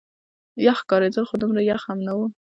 [0.65, 2.13] یخ ښکارېدل، خو دومره یخ هم نه.